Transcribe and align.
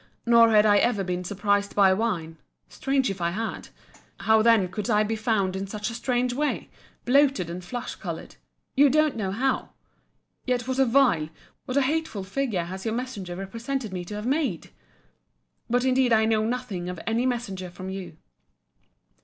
—nor 0.25 0.49
had 0.49 0.65
I 0.65 0.79
ever 0.79 1.03
been 1.03 1.23
surprised 1.23 1.75
by 1.75 1.93
wine, 1.93 2.37
[strange 2.69 3.11
if 3.11 3.21
I 3.21 3.29
had!]: 3.29 3.69
How 4.21 4.41
then 4.41 4.67
could 4.69 4.89
I 4.89 5.03
be 5.03 5.15
found 5.15 5.55
in 5.55 5.67
such 5.67 5.91
a 5.91 5.93
strange 5.93 6.33
way, 6.33 6.71
bloated 7.05 7.51
and 7.51 7.63
flush 7.63 7.93
coloured; 7.93 8.37
you 8.75 8.89
don't 8.89 9.15
know 9.15 9.29
how!—Yet 9.31 10.67
what 10.67 10.79
a 10.79 10.85
vile, 10.85 11.29
what 11.65 11.77
a 11.77 11.83
hateful 11.83 12.23
figure 12.23 12.63
has 12.65 12.83
your 12.83 12.95
messenger 12.95 13.35
represented 13.35 13.93
me 13.93 14.03
to 14.05 14.15
have 14.15 14.25
made! 14.25 14.71
But 15.69 15.85
indeed 15.85 16.11
I 16.11 16.25
know 16.25 16.45
nothing 16.45 16.89
of 16.89 16.99
any 17.05 17.27
messenger 17.27 17.69
from 17.69 17.91
you. 17.91 18.17